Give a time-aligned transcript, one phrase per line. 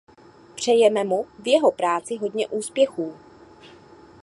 [0.55, 3.13] Přejeme mu v jeho práci hodně úspěchů.